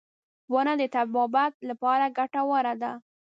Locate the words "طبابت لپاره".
0.95-2.05